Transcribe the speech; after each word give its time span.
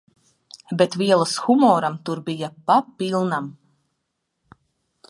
Bet 0.79 0.95
vielas 1.01 1.35
humoram 1.43 1.99
tur 2.09 2.23
bija 2.31 2.51
papilnam. 2.73 3.53